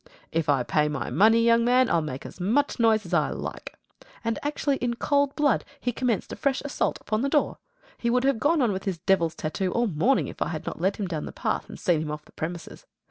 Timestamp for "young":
1.43-1.63